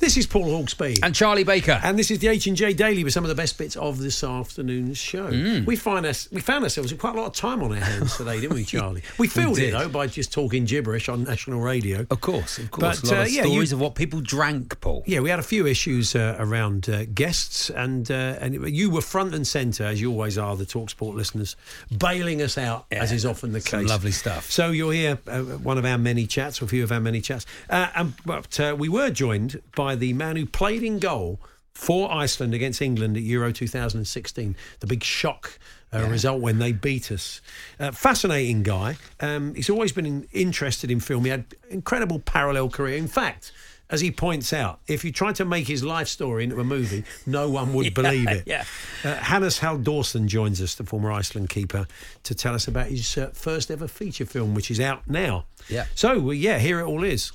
[0.00, 1.00] This is Paul Hawksbee.
[1.02, 1.78] And Charlie Baker.
[1.84, 3.98] And this is the H and J Daily with some of the best bits of
[3.98, 5.30] this afternoon's show.
[5.30, 5.66] Mm.
[5.66, 8.16] We find us we found ourselves with quite a lot of time on our hands
[8.16, 9.02] today, didn't we, Charlie?
[9.18, 12.06] We filled it though by just talking gibberish on national radio.
[12.10, 13.02] Of course, of course.
[13.02, 15.04] But, uh, of yeah, stories you- of what people drank, Paul.
[15.06, 19.02] Yeah, we had a few issues uh, around uh, guests, and uh, and you were
[19.02, 21.56] front and centre as you always are, the Talksport listeners,
[21.98, 23.86] bailing us out as is often the case.
[23.86, 24.50] lovely stuff.
[24.50, 27.20] So you'll hear uh, one of our many chats, or a few of our many
[27.20, 27.44] chats.
[27.68, 31.40] Uh, and, but uh, we were joined by the man who played in goal
[31.74, 34.56] for Iceland against England at Euro 2016.
[34.80, 35.58] The big shock.
[35.92, 37.40] Uh, Result when they beat us.
[37.80, 38.96] Uh, fascinating guy.
[39.18, 41.24] Um, he's always been in, interested in film.
[41.24, 42.96] He had incredible parallel career.
[42.96, 43.50] In fact,
[43.90, 47.02] as he points out, if you tried to make his life story into a movie,
[47.26, 48.44] no one would believe it.
[48.46, 48.64] yeah.
[49.02, 51.88] Uh, Hannes Halldórsson joins us, the former Iceland keeper,
[52.22, 55.46] to tell us about his uh, first ever feature film, which is out now.
[55.68, 55.86] Yeah.
[55.96, 57.32] So, yeah, here it all is.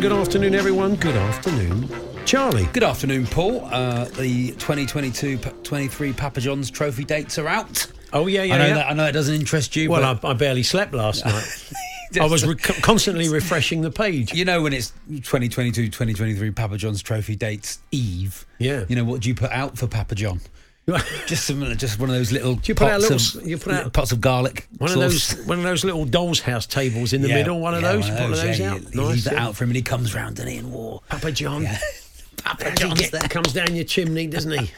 [0.00, 0.96] Good afternoon, everyone.
[0.96, 1.88] Good afternoon,
[2.26, 2.66] Charlie.
[2.72, 3.64] Good afternoon, Paul.
[3.64, 7.86] Uh, the 2022-23 Papa John's trophy dates are out.
[8.12, 8.74] Oh, yeah, yeah, I know yeah.
[8.74, 8.90] that.
[8.90, 9.90] I know that doesn't interest you.
[9.90, 11.72] well, but I, I barely slept last night.
[12.20, 14.32] I was re- constantly refreshing the page.
[14.32, 18.46] you know when it's 2022-2023 Papa John's trophy dates eve.
[18.58, 18.84] Yeah.
[18.88, 20.40] You know what do you put out for Papa John?
[21.26, 23.72] Just some, just one of those little you put out pots little- of you put
[23.74, 24.68] out- pots of garlic.
[24.78, 27.58] One of those, one of those little doll's house tables in the Yeah, middle.
[27.60, 28.08] One of yeah, those.
[28.08, 28.80] one of those yeah, out.
[28.82, 29.14] You, you nice.
[29.14, 31.02] leave that out for him, and he comes round and he in war.
[31.08, 31.66] Papa John.
[32.44, 33.20] Papa As he John's get- there.
[33.22, 34.70] comes down your chimney, doesn't he?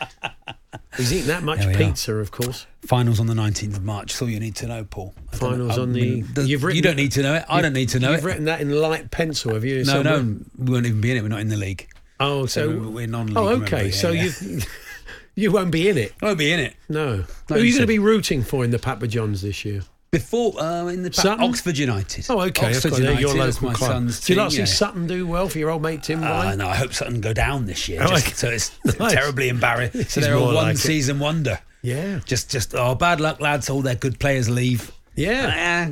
[0.97, 1.77] He's eating that much we are.
[1.77, 2.67] pizza, of course.
[2.87, 4.13] Finals on the 19th of March.
[4.13, 5.15] That's all you need to know, Paul.
[5.33, 7.45] I Finals on the- mean, you've written you don't need to know it.
[7.51, 8.17] I don't need to know it.
[8.17, 9.79] You've written that in light pencil, have you?
[9.79, 10.23] no, somewhere?
[10.23, 11.23] no, we won't even be in it.
[11.23, 11.87] We're not in the league.
[12.19, 13.87] Oh, so, So we're non-league, Oh, remember, okay.
[13.87, 14.31] yeah, so yeah.
[14.41, 14.61] you
[15.39, 16.13] you won't be in it.
[16.21, 16.75] I won't be in it.
[16.89, 17.25] No.
[17.49, 19.83] Who are you going to be rooting for in the Papa Johns this year?
[20.11, 21.45] Before uh, in the Sutton?
[21.45, 22.27] Oxford United.
[22.29, 22.69] Oh, okay.
[22.69, 23.21] Oxford That's United.
[23.21, 23.91] your local my club.
[23.91, 24.65] son's Do you to see yeah.
[24.65, 27.67] Sutton do well for your old mate Tim Uh, no, I hope Sutton go down
[27.67, 28.01] this year.
[28.09, 28.35] Oh, just, okay.
[28.35, 29.13] So it's Nice.
[29.13, 30.05] terribly embarrassing.
[30.09, 31.61] So they're a more like one-season wonder.
[31.83, 32.21] Yeah.
[32.25, 33.71] Just, just oh, bad luck, lads.
[33.71, 34.91] All their good players leave.
[35.19, 35.47] Yeah.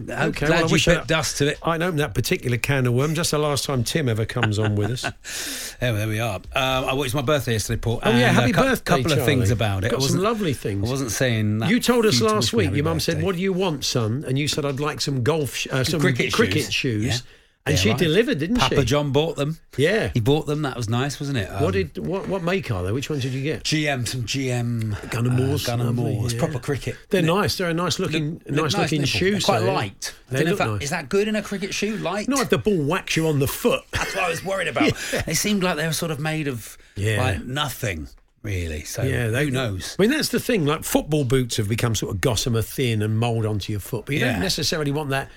[0.08, 1.58] Uh, I'm Okay, glad well, I you put dust to it.
[1.62, 3.16] I opened that particular can of worms.
[3.16, 5.72] That's the last time Tim ever comes on with us.
[5.82, 6.36] Oh, there we are.
[6.36, 8.00] Um, I watched my birthday yesterday, Paul.
[8.02, 8.84] Oh yeah, happy a cou- birthday!
[8.84, 9.24] couple of Charlie.
[9.26, 9.90] things about it.
[9.90, 10.88] Got I some lovely things.
[10.88, 11.68] I wasn't saying that.
[11.68, 12.72] You told us for you to last week.
[12.72, 15.54] Your mum said, "What do you want, son?" And you said, "I'd like some golf,
[15.54, 16.72] sh- uh, some cricket shoes.
[16.72, 17.16] shoes." Yeah.
[17.66, 17.98] And Yeah, she right.
[17.98, 18.74] delivered, didn't Papa she?
[18.76, 19.58] Papa John bought them.
[19.76, 20.10] Yeah.
[20.14, 20.62] He bought them.
[20.62, 21.50] That was nice, wasn't it?
[21.50, 22.92] what Um, did what what make are they?
[22.92, 23.64] Which ones did you get?
[23.64, 26.38] GM some GM Gunn & Moores, uh, Gunn & Moores, yeah.
[26.38, 26.96] proper cricket.
[27.10, 27.56] They're nice.
[27.58, 29.18] They're a nice looking, look nice looking nipple.
[29.18, 29.30] shoe.
[29.32, 30.14] They're quite so, light.
[30.30, 30.82] They look that, nice.
[30.82, 31.96] Is that good in a cricket shoe?
[31.96, 32.28] Light.
[32.28, 33.82] Not if the ball whacks you on the foot.
[33.90, 34.92] That's what I was worried about.
[35.26, 37.20] They seemed like they were sort of made of Yeah.
[37.20, 38.08] like nothing,
[38.44, 38.84] really.
[38.84, 39.96] So Yeah, they, who knows?
[39.98, 40.66] I mean, that's the thing.
[40.66, 44.14] Like football boots have become sort of gossamer thin and mould onto your foot, but
[44.14, 44.32] you Yeah.
[44.32, 45.30] don't necessarily want that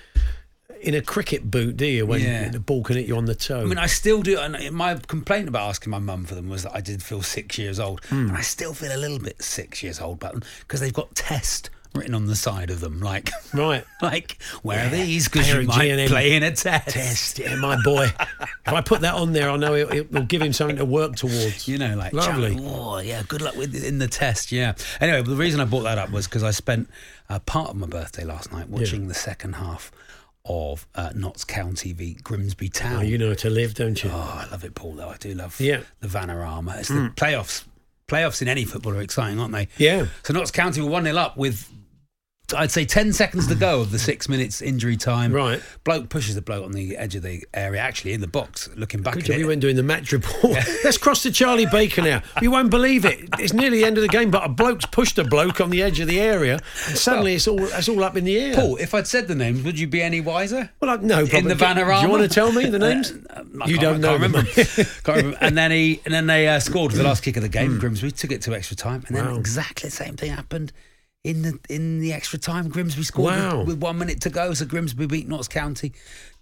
[0.82, 2.06] in a cricket boot, do you?
[2.06, 2.48] When Yeah.
[2.48, 3.60] the ball can hit you on the toe.
[3.60, 4.38] I mean, I still do.
[4.38, 7.58] And my complaint about asking my mum for them was that I did feel six
[7.58, 8.28] years old, Hmm.
[8.28, 11.14] and I still feel a little bit six years old about them because they've got
[11.14, 13.00] test written on the side of them.
[13.00, 13.84] Like, right.
[14.02, 15.24] like where are these?
[15.28, 16.88] Because you might G&M play in a test.
[16.90, 18.04] Test, yeah, my boy.
[18.04, 20.84] if I put that on there, I know it, it will give him something to
[20.84, 21.66] work towards.
[21.66, 22.56] You know, like Lovely.
[22.60, 23.22] Oh, yeah.
[23.26, 24.52] Good luck with in the test.
[24.52, 24.74] Yeah.
[25.00, 26.88] Anyway, the reason I brought that up was because I spent
[27.28, 29.90] uh, part of my birthday last night watching the second half
[30.44, 32.96] of uh, Notts County v Grimsby Town.
[32.98, 34.10] Oh, you know to live, don't you?
[34.12, 34.92] Oh, I love it, Paul.
[34.94, 35.78] Though I do love Yeah.
[35.78, 35.84] Mm.
[36.00, 36.78] the Vanarama.
[36.78, 37.64] It's the playoffs.
[38.08, 39.68] Playoffs in any football are exciting, aren't they?
[39.78, 40.06] Yeah.
[40.24, 41.70] So Notts County were one 0 up with
[42.54, 45.32] I'd say 10 seconds to go of the six minutes injury time.
[45.32, 45.62] Right.
[45.84, 49.02] Bloke pushes the bloke on the edge of the area, actually in the box, looking
[49.02, 49.38] back Good at it.
[49.38, 50.58] you weren't doing the match report.
[50.84, 52.22] Let's cross to Charlie Baker now.
[52.40, 53.28] You won't believe it.
[53.38, 55.82] It's nearly the end of the game, but a bloke's pushed a bloke on the
[55.82, 56.54] edge of the area,
[56.88, 58.54] and suddenly it's all it's all up in the air.
[58.54, 60.70] Paul, if I'd said the names, would you be any wiser?
[60.80, 61.54] well, I, no, in probably.
[61.54, 62.00] the Vanarama.
[62.00, 63.12] Do you want to tell me the names?
[63.30, 64.18] Uh, you don't I know.
[64.18, 64.42] Can't remember.
[64.54, 65.38] can't remember.
[65.40, 67.78] And then he, and then they uh, scored for the last kick of the game.
[67.78, 69.36] Grimsby took it to extra time, and then Wow.
[69.36, 70.72] exactly the same thing happened
[71.24, 72.68] in the in the extra time.
[72.68, 73.58] Grimsby scored Wow.
[73.60, 75.92] with, with one minute to go, so Grimsby beat Notts County.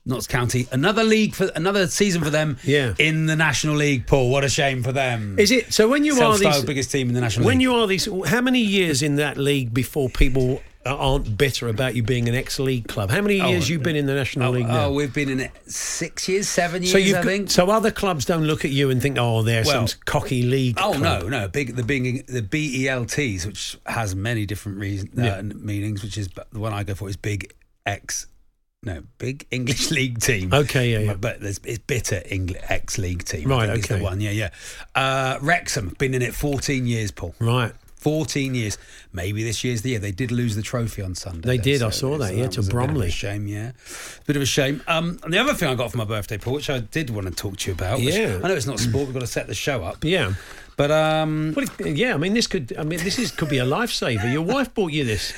[0.07, 2.57] Notts County, another league for another season for them.
[2.65, 2.95] Yeah.
[2.99, 4.07] in the National League.
[4.07, 5.39] Paul, what a shame for them.
[5.39, 5.87] Is it so?
[5.89, 7.63] When you are these biggest team in the National When League?
[7.63, 12.03] you are these, how many years in that league before people aren't bitter about you
[12.03, 13.11] being an ex-league club?
[13.11, 14.87] How many Oh, years you've been in the National Oh, League now?
[14.87, 17.51] oh, we've been in it six years, seven years, so I think.
[17.51, 20.77] so other clubs don't look at you and think, oh, they're Well- some cocky league.
[20.81, 21.23] Oh club.
[21.25, 25.43] no, no, big the big the BELTs, which has many different reason, uh, Yeah.
[25.43, 26.03] meanings.
[26.03, 27.53] Which is the one I go for is big
[27.85, 28.27] X,
[28.83, 30.53] no, big English league team.
[30.55, 31.15] Okay, yeah, yeah.
[31.15, 33.49] But there's it's bitter English X league team.
[33.49, 33.99] Right, think is okay.
[33.99, 34.21] the one.
[34.21, 34.51] Yeah, yeah.
[34.95, 37.35] Uh, Wrexham been in it 14 years, Paul.
[37.41, 37.73] Right.
[38.01, 38.79] 14 years.
[39.13, 39.99] Maybe this year's the year.
[39.99, 41.47] They did lose the trophy on Sunday.
[41.47, 43.11] They though, did, I saw that, yeah, to bit of a Bromley.
[43.11, 43.73] shame, yeah.
[44.27, 44.83] Bit of a shame.
[44.87, 47.27] Um, and the other thing I got for my birthday, Paul, which I did want
[47.27, 47.99] to talk to you about.
[47.99, 48.41] which- Yeah.
[48.43, 49.07] I know it's not sport.
[49.07, 50.05] We've got to set the show up.
[50.05, 50.35] Yeah.
[50.77, 52.15] But um, Well, yeah.
[52.15, 52.73] I mean, this could.
[52.79, 54.33] I mean, this is could be a lifesaver.
[54.33, 55.33] Your wife bought you this.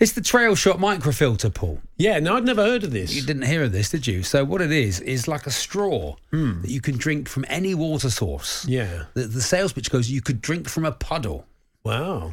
[0.00, 1.80] It's the Trail Shot microfilter, Paul.
[1.96, 2.18] Yeah.
[2.20, 3.12] No, I'd never heard of this.
[3.14, 4.22] You didn't hear of this, did you?
[4.22, 8.10] So what it is is like a straw that you can drink from any water
[8.10, 8.64] source.
[8.68, 9.04] Yeah.
[9.14, 11.46] The, the sales pitch goes, you could drink from a puddle.
[11.84, 12.32] Wow.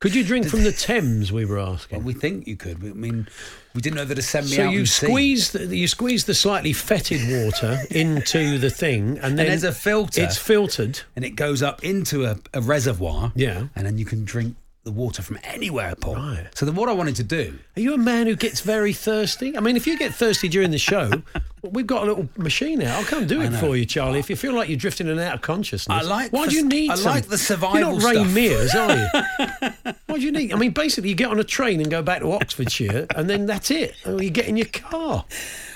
[0.00, 1.30] Could you drink from the Thames?
[1.30, 1.98] We were asking.
[1.98, 2.78] Well, we think you could.
[2.82, 3.28] I mean,
[3.74, 6.72] we didn't know that a semi So out you squeeze the, you squeeze the slightly
[6.72, 10.22] fetid water into the thing, and then there's a filter.
[10.22, 11.00] It's filtered.
[11.16, 13.32] and it goes up into a, a reservoir.
[13.34, 13.66] Yeah.
[13.76, 14.56] And then you can drink
[14.90, 16.16] the water from anywhere, Paul.
[16.16, 16.46] Right.
[16.54, 19.56] So then what I wanted to do, Are you a man who gets very thirsty?
[19.56, 21.10] I mean, if you get thirsty during the show,
[21.62, 22.98] we've got a little machine out.
[22.98, 23.58] I'll come do it know.
[23.58, 24.18] for you, Charlie.
[24.18, 26.50] If you feel like you're drifting in and out of consciousness, I like Why the-
[26.50, 26.90] do you need?
[26.90, 28.34] I some- like the survival You're not Ray stuff.
[28.34, 29.92] Mears, are you?
[30.06, 30.52] Why do you need?
[30.52, 33.46] I mean, basically, you get on a train and go back to Oxfordshire, and then
[33.46, 33.94] that's it.
[34.06, 35.24] Or you get in your car.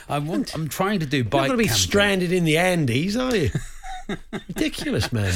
[0.09, 1.79] I want, I'm trying to do You're not going to be camping.
[1.81, 3.51] stranded in the Andes, are you?
[4.49, 5.33] Ridiculous, man.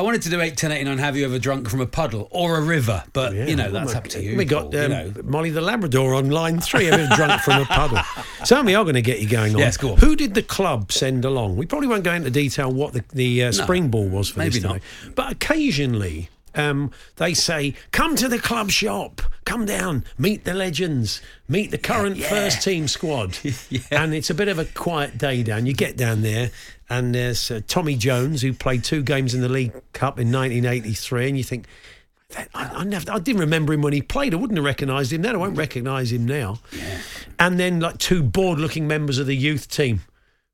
[0.00, 2.56] I wanted to do 8, 10, 89, have you ever drunk from a puddle or
[2.56, 3.04] a river?
[3.12, 4.34] But, you know, that's up to you.
[4.34, 5.12] We got Paul, um, you know.
[5.24, 6.88] Molly the Labrador on line three.
[6.88, 7.98] A bit drunk from a puddle.
[8.46, 9.58] So we are going to get you going on.
[9.58, 9.98] Yes, go on.
[9.98, 11.56] Who did the club send along?
[11.56, 14.58] We probably won't go into detail what the, the uh, spring ball was for maybe
[14.58, 14.80] this today.
[15.14, 19.20] But occasionally, um, they say, "Come to the club shop.
[19.50, 23.36] Come down, meet the legends, meet the current first team squad."
[23.90, 25.66] And it's a bit of a quiet day down.
[25.66, 26.52] You get down there,
[26.88, 31.28] and there's uh, Tommy Jones who played two games in the League Cup in 1983,
[31.30, 31.66] and you think.
[32.28, 34.34] That, I, I, never, I didn't remember him when he played.
[34.34, 35.34] I wouldn't have recognised him then.
[35.34, 36.60] I won't recognise him now.
[37.40, 40.02] And then, like two bored-looking members of the youth team,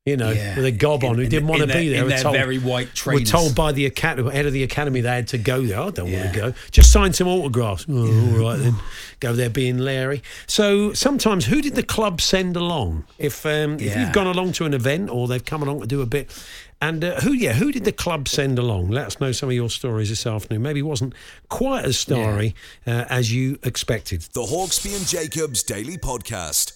[0.06, 0.54] you know, Yeah.
[0.56, 1.98] with a gob on, In- who didn't want to be there.
[1.98, 3.30] in were their very white Were trainers.
[3.30, 5.80] told by the academy, head of the academy they had to go there.
[5.80, 6.54] I don't want to go.
[6.70, 7.84] Just sign some autographs.
[7.88, 8.76] Oh, all right then.
[9.20, 10.22] Go there being Larry.
[10.46, 13.04] So sometimes, who did the club send along?
[13.18, 16.00] If um, if you've gone along to an event or they've come along to do
[16.00, 16.30] a bit.
[16.78, 18.90] And uh, who, yeah, who did the club send along?
[18.90, 20.60] Let us know some of your stories this afternoon.
[20.62, 21.14] Maybe it wasn't
[21.48, 22.54] quite as starry
[22.86, 24.20] uh, as you expected.
[24.34, 26.75] The Hawksbee and Jacobs Daily Podcast.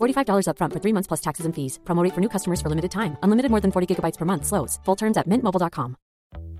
[0.00, 1.78] $45 upfront for three months plus taxes and fees.
[1.84, 3.16] Promo rate for new customers for limited time.
[3.22, 4.44] Unlimited more than 40 gigabytes per month.
[4.44, 4.78] Slows.
[4.84, 5.96] Full terms at mintmobile.com.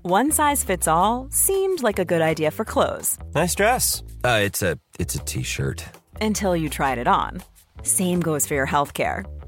[0.03, 4.03] One size fits all seemed like a good idea for clothes Nice dress.
[4.23, 5.83] Uh, it's a it's a t-shirt.
[6.21, 7.43] until you tried it on.
[7.83, 9.25] Same goes for your healthcare.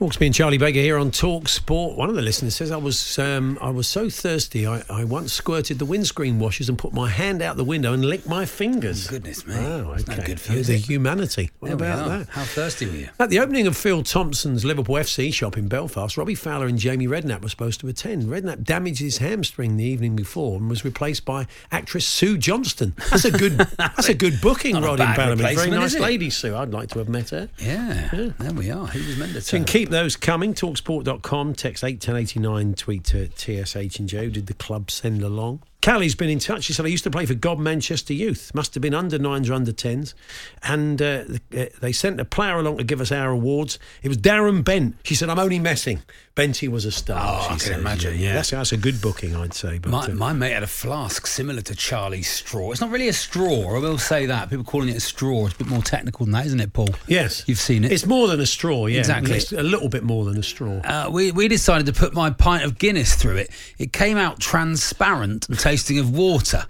[0.00, 1.98] Hawksbee and Charlie Baker here on Talk Sport.
[1.98, 5.30] One of the listeners says I was um, I was so thirsty I, I once
[5.30, 9.08] squirted the windscreen washers and put my hand out the window and licked my fingers.
[9.08, 9.56] Goodness me.
[9.56, 10.24] No okay.
[10.24, 11.50] good for you, the humanity.
[11.58, 12.28] What There about that?
[12.30, 13.08] How thirsty were you?
[13.18, 17.06] At the opening of Phil Thompson's Liverpool FC shop in Belfast, Robbie Fowler and Jamie
[17.06, 18.22] Redknapp were supposed to attend.
[18.22, 22.94] Redknapp damaged his hamstring the evening before and was replaced by actress Sue Johnston.
[23.10, 25.54] That's a good that's a good booking, Not Roddy bad Bellamy.
[25.54, 26.56] Very nice lady, Sue.
[26.56, 27.50] I'd like to have met her.
[27.58, 28.86] Yeah, there we are.
[28.86, 29.89] He was meant to can turn.
[29.90, 30.54] Those coming.
[30.54, 34.28] Talksport.com, text 81089, tweet to TSH and Joe.
[34.28, 35.62] Did the club send along?
[35.82, 36.64] Callie's been in touch.
[36.64, 38.50] She said, I used to play for God Manchester Youth.
[38.54, 40.14] Must have been under nines or under tens.
[40.62, 41.24] And uh,
[41.56, 43.78] uh, they sent a player along to give us our awards.
[44.02, 44.96] It was Darren Bent.
[45.04, 46.02] She said, I'm only messing.
[46.36, 47.20] Benty was a star.
[47.20, 47.78] Oh, she I can says.
[47.78, 48.34] imagine, yeah.
[48.34, 49.78] That's, that's a good booking, I'd say.
[49.78, 52.70] But, My, uh, my mate had a flask similar to Charlie's straw.
[52.72, 54.48] It's not really a straw, I will say that.
[54.50, 55.46] People calling it a straw.
[55.46, 56.88] It's a bit more technical than that, isn't it, Paul?
[57.08, 57.42] yes.
[57.46, 57.92] You've seen it.
[57.92, 58.98] It's more than a straw, yeah.
[59.00, 59.32] Exactly.
[59.36, 60.78] It's a little bit more than a straw.
[60.84, 63.50] Uh, we, we decided to put my pint of Guinness through it.
[63.78, 66.64] It came out transparent tasting of water.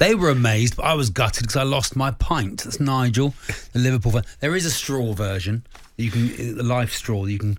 [0.00, 2.64] They were amazed, but I was gutted because I lost my pint.
[2.64, 3.34] That's Nigel,
[3.72, 4.24] the Liverpool fan.
[4.40, 5.64] There is a straw version.
[6.02, 7.30] You can the LifeStraw.
[7.30, 7.58] You can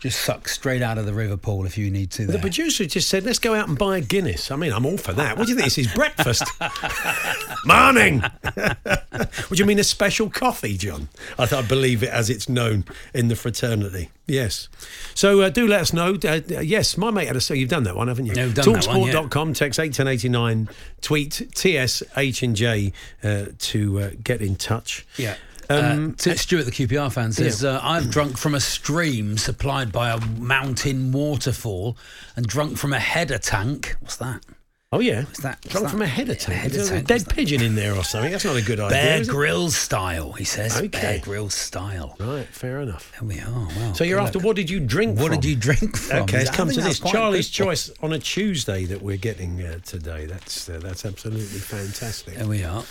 [0.00, 2.26] just suck straight out of the river pool if you need to.
[2.26, 4.50] The producer just said, let's go out and buy a Guinness.
[4.50, 5.36] I mean, I'm all for that.
[5.38, 5.66] What do you think?
[5.66, 6.44] This is breakfast.
[7.64, 8.22] Morning.
[9.50, 11.08] Would you mean a special coffee, John?
[11.38, 12.84] I, th- I believe it as it's known
[13.14, 14.10] in the fraternity.
[14.26, 14.68] Yes.
[15.14, 16.16] So uh, do let us know.
[16.24, 17.40] Uh, yes, my mate had a.
[17.40, 18.34] So you've done that one, haven't you?
[18.34, 19.52] Yeah, we've that one, yeah.
[19.52, 20.68] Text 81089,
[21.00, 22.92] tweet TSH and J
[23.24, 25.04] uh, to uh, get in touch.
[25.16, 25.34] Yeah.
[25.70, 29.92] Um, uh, T- Stuart, the QPR fan, says, uh, I've drunk from a stream supplied
[29.92, 31.96] by a mountain waterfall
[32.36, 33.96] and drunk from a header tank.
[34.00, 34.44] What's that?
[34.92, 35.22] Oh, yeah.
[35.22, 35.60] What's that?
[35.60, 36.10] Drunk What's from a that?
[36.10, 36.58] header tank.
[36.58, 37.32] Header There's a dead that?
[37.32, 38.32] pigeon in there or something.
[38.32, 38.98] That's not a good idea.
[38.98, 39.24] Bear?
[39.24, 40.76] Grylls style, he says.
[40.76, 40.88] Okay.
[40.88, 42.16] Bear Grylls style.
[42.18, 43.12] Right, fair enough.
[43.20, 43.68] There we are.
[43.78, 43.92] Wow.
[43.92, 44.46] So you're after luck.
[44.46, 45.40] what did you drink What from?
[45.40, 46.24] did you drink from?
[46.24, 46.98] Okay, let's come to this.
[46.98, 50.26] Charlie's choice on a Tuesday that we're getting uh, today.
[50.26, 52.34] That's uh, that's absolutely fantastic.
[52.34, 52.82] There we are.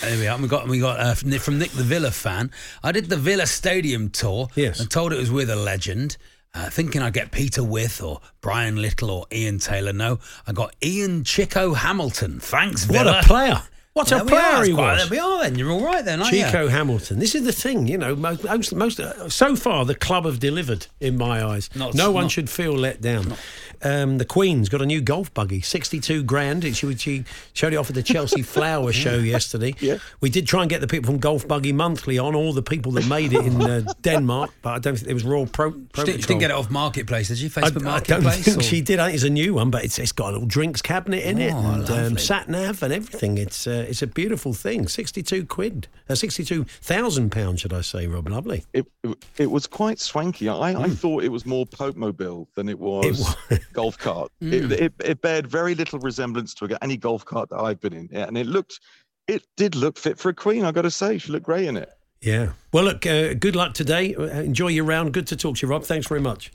[0.00, 0.38] There we are.
[0.38, 2.50] We got we got uh, from Nick- the Villa fan.
[2.82, 4.48] I did the Villa Stadium tour.
[4.54, 4.80] Yes.
[4.80, 6.16] And told it was with a legend.
[6.54, 9.92] Uh, thinking I'd get Peter Withe or Brian Little or Ian Taylor.
[9.92, 12.40] No, I got Ian Chico Hamilton.
[12.40, 13.62] Thanks, What a player!
[13.98, 14.98] What a player he was.
[15.00, 15.42] There we are.
[15.42, 16.44] Then you're all right then, aren't you?
[16.44, 17.18] Chico Hamilton.
[17.18, 18.14] This is the thing, you know.
[18.16, 21.68] Most, most, most uh, so far the club have delivered in my eyes.
[21.74, 23.34] Not- no one not- should feel let down.
[23.80, 26.64] Um, the Queen's got a new golf buggy, sixty-two grand.
[26.76, 29.74] She, she showed it off at the Chelsea Flower Show yesterday.
[29.78, 29.98] Yeah.
[30.20, 32.90] We did try and get the people from Golf Buggy Monthly on, all the people
[32.92, 35.70] that made it in uh, Denmark, but I don't think it was Royal Pro.
[35.70, 37.46] She Pro didn't, she didn't get it off Marketplace, did she?
[37.46, 38.44] I, Facebook I don't Marketplace?
[38.44, 38.98] think she did.
[38.98, 41.38] I think it's a new one, but it's it's got a little drinks cabinet in
[41.38, 43.38] it Oh, and um, sat nav and everything.
[43.38, 44.88] It's uh, it's a beautiful thing.
[44.88, 48.28] Sixty two quid, uh, sixty two thousand pounds, should I say, Rob?
[48.28, 48.64] Lovely.
[48.72, 50.48] It, it, it was quite swanky.
[50.48, 53.36] I, I thought it was more Pope Mobile than it was
[53.72, 54.30] golf cart.
[54.40, 58.08] It, it, it bared very little resemblance to any golf cart that I've been in.
[58.12, 58.80] And it looked,
[59.26, 60.64] it did look fit for a queen.
[60.64, 61.90] I got to say, she looked great in it.
[62.20, 62.52] Yeah.
[62.72, 63.06] Well, look.
[63.06, 64.14] Uh, good luck today.
[64.14, 65.12] Uh, enjoy your round.
[65.14, 65.84] Good to talk to you, Rob.
[65.84, 66.52] Thanks very much.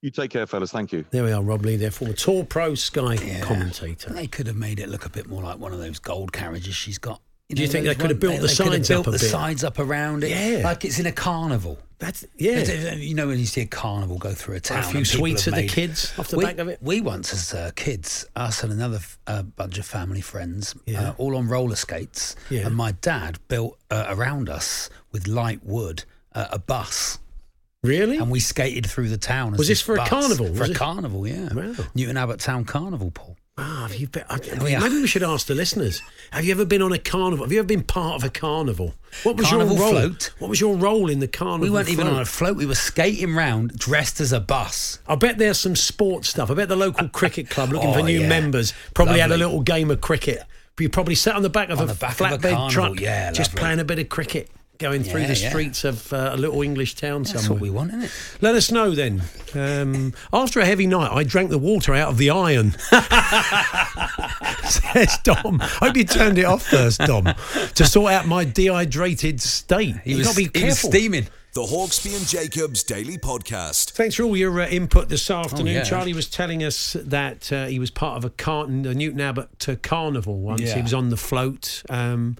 [0.00, 0.70] You take care, fellas.
[0.70, 1.04] Thank you.
[1.10, 3.40] There we are, Rob Lee, there former Tour Pro Sky Yeah.
[3.40, 4.12] commentator.
[4.12, 6.76] They could have made it look a bit more like one of those gold carriages
[6.76, 7.20] she's got.
[7.50, 9.06] Do you think they could have one- built the they could have sides up built
[9.08, 9.30] a the bit?
[9.30, 10.60] sides up around it, Yeah.
[10.62, 11.78] like it's in a carnival.
[11.98, 12.92] That's yeah.
[12.94, 15.46] You know when you see a carnival go through a town, a few and sweets
[15.46, 16.78] have at the kids off the we, back of it.
[16.80, 21.08] We once, as uh, kids, us and another uh, bunch of family friends, Yeah.
[21.08, 22.66] uh, all on roller skates, Yeah.
[22.66, 27.18] and my dad built uh, around us with light wood uh, a bus.
[27.82, 28.16] Really?
[28.18, 29.54] And we skated through the town.
[29.54, 31.52] as Was this for a carnival, For a carnival, yeah.
[31.52, 31.74] Wow.
[31.94, 33.36] Newton Abbot Town Carnival, Paul.
[33.60, 34.80] Ah, have you been, I- we are.
[34.80, 36.00] maybe we should ask the listeners.
[36.30, 37.44] Have you ever been on a carnival?
[37.44, 38.94] Have you ever been part of a carnival?
[39.24, 39.92] What was Carnival your role?
[39.92, 40.30] float?
[40.38, 41.60] What was your role in the carnival?
[41.66, 42.16] We weren't even float?
[42.16, 42.56] on a float.
[42.56, 45.00] We were skating round dressed as a bus.
[45.08, 46.50] I bet there's some sports stuff.
[46.52, 48.28] I bet the local cricket club looking for Oh, new yeah.
[48.28, 50.42] members probably had a little game of cricket.
[50.78, 52.70] You probably sat on the back of On a the back of a flatbed carnival,
[52.70, 53.60] truck, yeah, just lovely.
[53.60, 54.48] playing a bit of cricket.
[54.78, 55.48] Going through the yeah.
[55.48, 57.54] streets of uh, a little English town That's somewhere.
[57.54, 58.12] what we want, isn't it?
[58.40, 59.22] Let us know then.
[59.54, 62.72] Um, after a heavy night, I drank the water out of the iron.
[64.64, 65.58] Says Dom.
[65.60, 67.24] Hope you turned it off first, Dom,
[67.74, 69.96] to sort out my dehydrated state.
[70.04, 71.26] He you was, got to be he was steaming.
[71.58, 73.90] The Hawksbee and Jacobs Daily Podcast.
[73.90, 75.74] Thanks for all your uh, input this afternoon.
[75.74, 75.82] yeah.
[75.82, 79.68] Charlie was telling us that uh, he was part of a, car- a Newton Abbot
[79.68, 80.60] uh, carnival once.
[80.60, 80.76] Yeah.
[80.76, 82.36] He was on the float, um,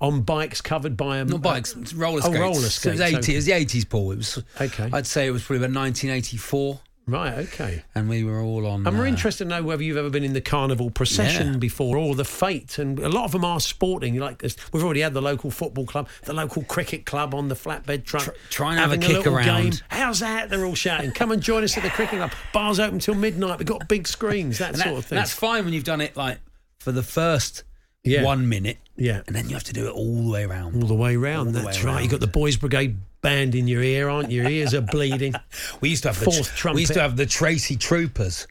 [0.00, 2.74] on bikes covered by a Not bikes, it's roller Oh, skates.
[2.74, 3.32] So it was 80, okay.
[3.34, 4.10] it was the 80s, Paul.
[4.10, 4.90] It was, Okay.
[4.92, 7.84] I'd say it was probably about 1984, Right, okay.
[7.94, 8.84] and we were all on.
[8.84, 11.58] And we're uh, interested to know whether you've ever been in the carnival procession Yeah.
[11.58, 12.78] before or the fate.
[12.78, 14.18] And a lot of them are sporting.
[14.18, 17.54] Like this, we've already had the local football club, the local cricket club on the
[17.54, 18.24] flatbed truck.
[18.24, 19.46] Tr- try and have a kick little around.
[19.62, 19.72] Game.
[19.88, 20.50] How's that?
[20.50, 21.12] They're all shouting.
[21.12, 22.32] Come and join us at the cricket club.
[22.52, 23.58] Bars open till midnight.
[23.58, 25.16] We've got big screens, that and sort of thing.
[25.16, 26.38] That's fine when you've done it like
[26.80, 27.62] for the first
[28.02, 28.24] Yeah.
[28.24, 29.20] one minute, yeah.
[29.28, 30.82] and then you have to do it all the way around.
[30.82, 31.46] All the way around.
[31.48, 32.02] All That's way right.
[32.02, 32.96] You've got the Boys Brigade
[33.26, 34.42] band in your ear, aren't you?
[34.42, 35.34] Your ears are bleeding.
[35.80, 36.76] We used to have Fourth the, trumpet.
[36.76, 38.46] We used to have the Tracy Troopers.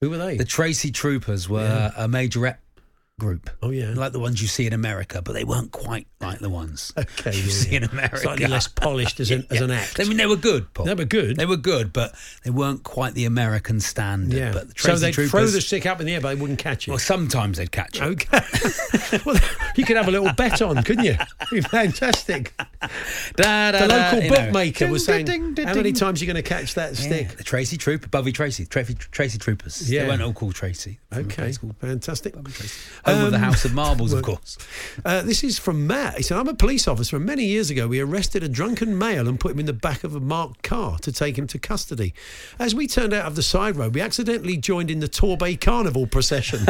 [0.00, 0.36] Who were they?
[0.36, 2.58] The Tracy Troopers were a majorette
[3.18, 3.50] group.
[3.62, 3.92] Oh, yeah.
[3.94, 7.36] like the ones you see in America, but they weren't quite like the ones Okay,
[7.36, 7.84] you yeah, see in.
[7.84, 8.18] America.
[8.18, 10.00] Slightly less polished as, an, as an act.
[10.00, 10.72] I mean, they were good.
[10.74, 10.86] Paul.
[10.86, 11.36] They were good.
[11.36, 12.14] They were good, but
[12.44, 14.36] they weren't quite the American standard.
[14.36, 14.52] yeah.
[14.52, 16.58] But the so they'd Troopers, throw the stick up in the air, but they wouldn't
[16.58, 16.90] catch it.
[16.90, 18.02] well, sometimes they'd catch it.
[18.02, 19.20] Okay.
[19.24, 19.36] well,
[19.76, 21.16] you could have a little bet on, couldn't you?
[21.50, 22.54] Be fantastic.
[23.36, 24.28] Da, da, The da, local know.
[24.28, 25.94] bookmaker was saying, Ding, ding, "How many ding.
[25.94, 28.94] times are you going to catch that Yeah, stick?" the Tracy Trooper, Bovey Tracey, Tracy,
[28.94, 29.90] Tracy Troopers.
[29.90, 30.02] Yeah.
[30.02, 30.98] They weren't all called Tracy.
[31.14, 32.34] Okay, fantastic.
[32.34, 32.80] Bovey Tracey.
[33.06, 34.58] Home of the Um, House of Marbles, of course.
[35.04, 36.16] Uh, this is from Matt.
[36.16, 39.28] He said, I'm a police officer, and many years ago we arrested a drunken male
[39.28, 42.14] and put him in the back of a marked car to take him to custody.
[42.58, 46.06] As we turned out of the side road, we accidentally joined in the Torbay Carnival
[46.06, 46.66] procession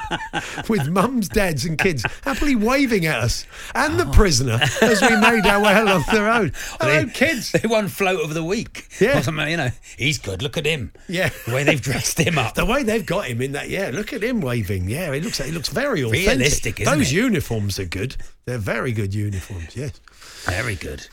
[0.68, 3.44] with mums, dads, and kids happily waving at us
[3.74, 6.52] and the prisoner as we made our way along the road.
[6.80, 7.52] Hello, they, kids.
[7.52, 8.88] They won float of the week.
[9.00, 9.18] Yeah.
[9.18, 10.42] Or something, you know, he's good.
[10.42, 10.92] Look at him.
[11.08, 11.30] Yeah.
[11.46, 12.54] The way they've dressed him up.
[12.54, 13.90] The way they've got him in that, yeah.
[13.92, 14.88] Look at him waving.
[14.88, 16.28] Yeah, he looks he looks very authentic.
[16.28, 17.16] Realistic, isn't Those it?
[17.16, 18.16] uniforms are good.
[18.44, 19.76] They're very good uniforms.
[19.76, 20.00] Yes.
[20.44, 21.06] Very good.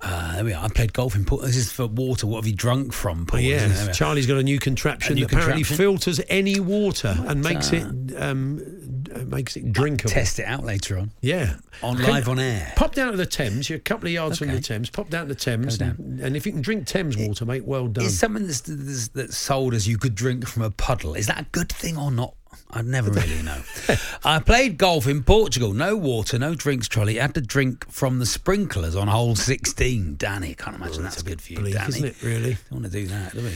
[0.00, 0.64] Uh, there we are.
[0.64, 1.42] I played golf in Port.
[1.42, 2.26] This is for water.
[2.26, 3.38] What have you drunk from, Paul?
[3.38, 3.74] Oh, yeah, isn't it?
[3.74, 3.94] There we are.
[3.94, 7.84] Charlie's got a new contraption A new that apparently filters any water and makes it
[8.20, 8.58] um,
[9.14, 10.10] uh, makes it drinkable.
[10.10, 11.12] Test it out later on.
[11.20, 12.72] Yeah, On Can- live on air.
[12.76, 13.68] Pop down to the Thames.
[13.68, 14.90] You're a couple of yards from the Thames.
[14.90, 17.88] Pop down to the Thames, And, and if you can drink Thames water, mate, well
[17.88, 18.04] done.
[18.04, 21.40] Is something that's, that's, that's sold as you could drink from a puddle, is that
[21.40, 22.34] a good thing or not?
[22.70, 23.60] I'd never really know.
[24.24, 25.72] I played golf in Portugal.
[25.72, 27.14] No water, no drinks trolley.
[27.14, 30.16] You had to drink from the sprinklers on hole 16.
[30.16, 31.88] Danny, I can't imagine that's, good for you, bleak, Danny.
[31.88, 32.22] isn't it?
[32.22, 32.54] Really.
[32.70, 33.52] Don't want to do that, do we?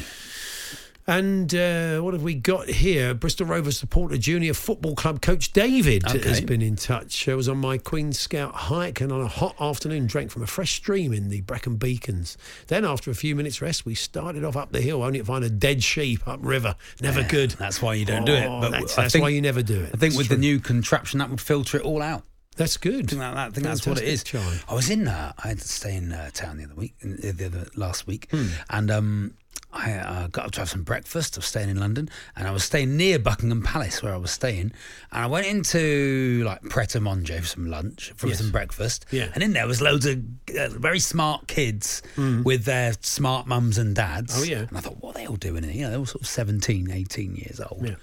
[1.11, 3.15] And uh, what have we got here?
[3.15, 6.21] Bristol Rovers supporter junior football club coach David Okay.
[6.29, 7.29] has been in touch.
[7.29, 10.47] I was on my Queen Scout hike and on a hot afternoon drank from a
[10.47, 12.39] fresh stream in the Brecon Beacons.
[12.69, 15.43] Then after a few minutes rest, we started off up the hill only to find
[15.45, 16.77] a dead sheep upriver.
[17.03, 17.51] Never good.
[17.59, 18.47] That's why you don't do it.
[18.47, 19.91] Oh, But that's, I that's think- why you never do it.
[19.93, 20.37] I think It's with true.
[20.37, 22.23] the new contraption, that would filter it all out.
[22.55, 23.07] That's good.
[23.07, 24.23] I think, that, I think that's what it is.
[24.23, 24.59] Charlie.
[24.69, 25.09] I was in.
[25.09, 28.07] Uh, I had to stay in uh, town the other week, the the other last
[28.07, 28.47] week, Hmm.
[28.69, 29.35] and um,
[29.73, 31.37] I uh, got up to have some breakfast.
[31.37, 34.31] I was staying in London, and I was staying near Buckingham Palace where I was
[34.33, 34.73] staying,
[35.13, 38.39] and I went into like Pret a Manger for some lunch, for Yes.
[38.39, 39.29] some breakfast, Yeah.
[39.35, 40.19] and in there was loads of
[40.59, 44.35] uh, very smart kids with their smart mums and dads.
[44.41, 44.67] Oh, yeah.
[44.69, 45.63] and I thought, what are they all doing?
[45.65, 47.87] You know, they were sort of 17, 18 years old.
[47.87, 47.95] Yeah.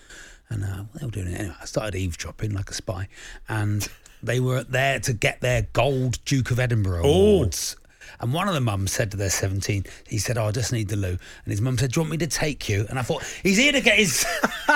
[0.50, 1.56] And uh, they were doing it anyway.
[1.62, 3.10] I started eavesdropping like a spy,
[3.50, 3.86] and
[4.24, 7.10] they were there to get their gold Duke of Edinburgh Oh.
[7.10, 7.76] awards.
[8.20, 10.90] And one of the mums said to their 17, he said, Oh, I just need
[10.90, 11.18] the loo.
[11.46, 12.86] And his mum said, Do you want me to take you?
[12.90, 14.26] And I thought, He's here to get his.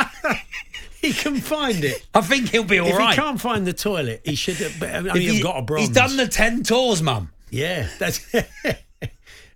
[1.02, 2.06] He can find it.
[2.14, 3.16] I think he'll be all if right.
[3.16, 4.58] he can't find the toilet, he should.
[4.58, 5.88] Have, I mean, If you've got a bronze.
[5.88, 7.32] He's done the 10 tours, mum.
[7.50, 8.24] Yeah, that's.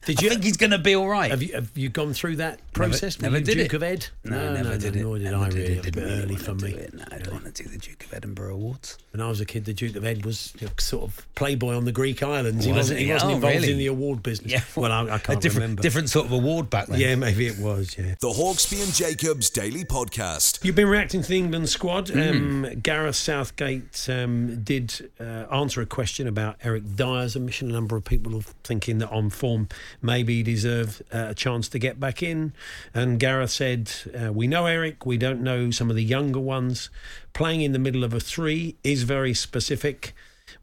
[0.05, 0.29] Did I you?
[0.29, 1.31] think he's going to be all right.
[1.31, 3.19] Have you have you gone through that process?
[3.21, 3.73] never Were you did Duke it.
[3.73, 4.07] of Ed?
[4.23, 5.01] No, never did it.
[5.01, 5.73] Nor did Never I did really.
[5.77, 5.83] It.
[5.83, 6.71] Didn't really early for me.
[6.73, 6.93] it.
[6.93, 8.97] No, I don't want to do the Duke of Edinburgh Awards.
[9.11, 11.91] When I was a kid, the Duke of Ed was sort of playboy on the
[11.91, 12.65] Greek islands.
[12.65, 12.99] He Was wasn't.
[12.99, 13.05] he?
[13.07, 13.71] He wasn't Oh, involved really?
[13.71, 14.51] in the award business.
[14.51, 14.61] Yeah.
[14.75, 15.81] well, I, I a can't different, remember.
[15.81, 16.99] different sort of award back then.
[16.99, 17.95] Yeah, maybe it was.
[17.97, 18.15] Yeah.
[18.19, 20.63] The Hawksbee and Jacobs Daily Podcast.
[20.63, 22.07] You've been reacting to the England squad.
[22.07, 22.65] Mm.
[22.73, 27.69] Um, Gareth Southgate um, did uh, answer a question about Eric Dier's omission.
[27.69, 29.67] A number of people are thinking that on form,
[30.05, 32.53] maybe deserve uh, a chance to get back in.
[32.93, 36.89] And Gareth said, uh, We know Eric, we don't know some of the younger ones.
[37.33, 40.13] Playing in the middle of a three is very specific.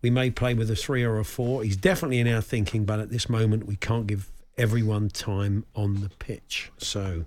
[0.01, 1.63] We may play with a three or a four.
[1.63, 6.01] He's definitely in our thinking, but at this moment, we can't give everyone time on
[6.01, 6.71] the pitch.
[6.79, 7.25] So.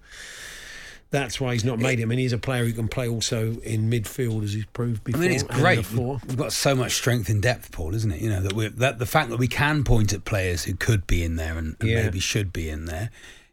[1.15, 2.03] That's why he's not made it.
[2.03, 5.21] I mean, he's a player who can play also in midfield, as he's proved before.
[5.21, 5.91] I mean, it's and in the great.
[6.27, 8.21] We've got so much strength in depth, Paul, isn't it?
[8.21, 11.07] You know that we that the fact that we can point at players who could
[11.07, 12.03] be in there and, and Yeah.
[12.03, 13.09] maybe should be in there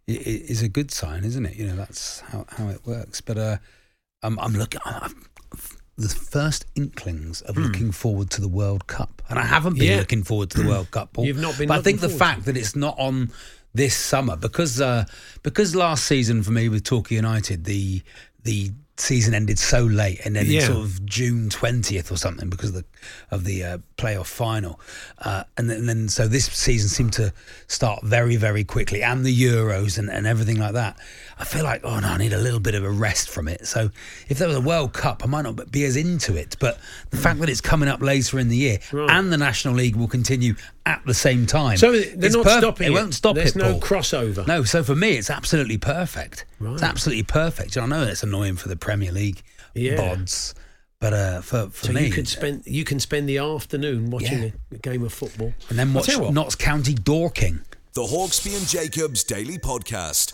[0.09, 1.55] is a good sign, isn't it?
[1.57, 3.21] You know that's how, how it works.
[3.21, 3.57] But uh,
[4.23, 4.81] I'm, I'm looking.
[4.85, 5.15] I've,
[5.97, 9.89] the first inklings of looking forward to the World Cup, and I haven't been.
[9.91, 9.99] Yeah.
[9.99, 11.13] looking forward to the World Cup.
[11.13, 11.27] Paul.
[11.27, 13.31] You've not been But I think the fact that it's not on
[13.75, 15.05] this summer because uh,
[15.43, 18.03] because last season for me with Torquay United the
[18.45, 20.67] the season ended so late and then Yeah.
[20.67, 22.85] sort of June twentieth or something because of the
[23.33, 24.79] of the uh, playoff final,
[25.19, 27.33] uh, and, then, and then so this season seemed to
[27.67, 30.97] start very very quickly and the Euros and, and everything like that.
[31.39, 33.67] I feel like oh no, I need a little bit of a rest from it.
[33.67, 33.91] So
[34.29, 36.79] if there was a World Cup, I might not be as into it, but
[37.11, 39.11] the fact that it's coming up later in the year Right.
[39.11, 40.55] and the National League will continue
[40.87, 41.77] at the same time.
[41.79, 42.95] So they're it's not stopping It it.
[42.95, 43.59] won't stop There's it.
[43.59, 43.81] no Paul.
[43.81, 44.47] crossover.
[44.47, 46.45] No, so for me, it's absolutely perfect.
[46.61, 46.75] right.
[46.75, 47.77] It's absolutely perfect.
[47.77, 49.43] And I know it's annoying for the Premier League
[49.75, 49.97] Yeah.
[49.97, 50.55] bods,
[51.01, 54.43] but uh, for for So me, you could spend you can spend the afternoon watching
[54.43, 54.51] Yeah.
[54.73, 56.31] a, a game of football, and then watch tell.
[56.33, 57.61] Notts County Dorking.
[57.95, 60.33] The Hawksbee and Jacobs Daily Podcast.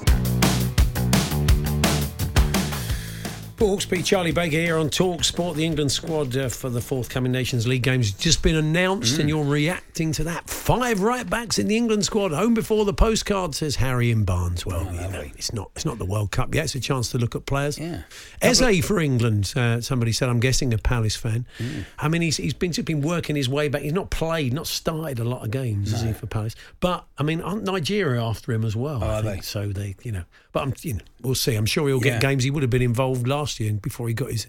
[3.59, 5.57] Paul Hawksbee, Charlie Baker here on Talk Sport.
[5.57, 9.19] The England squad uh, for the forthcoming Nations League games has just been announced, Mm.
[9.19, 10.49] and you're reacting to that.
[10.49, 12.31] Five right backs in the England squad.
[12.31, 14.65] Home before the postcard says Harry and Barnes.
[14.65, 16.67] Well, you know, it's not it's not the World Cup yet.
[16.67, 17.81] It's a chance to look at players.
[17.81, 18.03] Yeah.
[18.41, 19.53] Eze for England.
[19.57, 21.45] Uh, somebody said, I'm guessing a Palace fan.
[21.59, 21.85] Mm.
[21.99, 23.83] I mean, he's he's been just been working his way back.
[23.83, 26.55] He's not played, not started a lot of games, has he, for Palace?
[26.79, 29.03] But I mean, aren't Nigeria after him as well?
[29.03, 29.37] I Oh, are think.
[29.39, 29.41] they?
[29.43, 30.23] So they, you know,
[30.59, 31.55] but I'm, you know, we'll see.
[31.55, 32.19] I'm sure he'll get Yeah.
[32.31, 32.45] games.
[32.45, 34.47] He would have been involved last year before he got his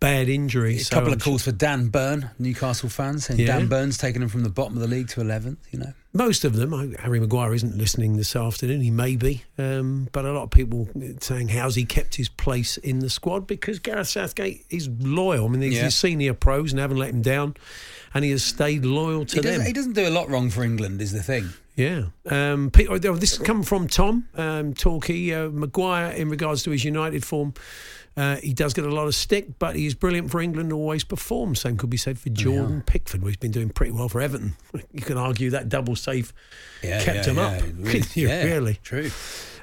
[0.00, 0.76] bad injury.
[0.76, 3.46] A so couple I'm of calls for Dan Burn, Newcastle fans, saying Yeah.
[3.58, 5.92] Dan Burn's taken him from the bottom of the league to 11th, you know.
[6.14, 8.80] Most of them, Harry Maguire isn't listening this afternoon.
[8.80, 10.88] He may be, um, but a lot of people
[11.20, 15.46] saying how's he kept his place in the squad because Gareth Southgate is loyal.
[15.46, 15.88] I mean, he's Yeah.
[15.90, 17.54] senior pros and haven't let him down,
[18.14, 19.50] and he has stayed loyal to He them.
[19.52, 21.50] doesn't, he doesn't do a lot wrong for England, is the thing.
[21.78, 22.06] Yeah.
[22.26, 25.32] Um, Pete, oh, this has come from Tom um, Torquay.
[25.32, 27.54] Uh, Maguire, in regards to his United form,
[28.16, 31.60] uh, he does get a lot of stick, but he's brilliant for England, always performs.
[31.60, 34.56] Same could be said for Jordan Pickford, where he's been doing pretty well for Everton.
[34.92, 36.32] You can argue that double save
[36.82, 37.62] Yeah, kept yeah, him yeah, up.
[37.78, 38.74] really, yeah, really?
[38.82, 39.10] True.